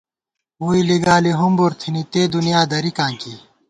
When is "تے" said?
2.11-2.21